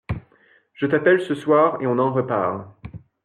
Je 0.73 0.87
t'appelle 0.87 1.21
ce 1.21 1.35
soir 1.35 1.79
et 1.79 1.85
on 1.85 1.99
en 1.99 2.11
reparle. 2.11 2.65